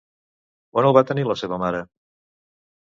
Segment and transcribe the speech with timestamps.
[0.81, 1.87] On el va tenir la seva mare?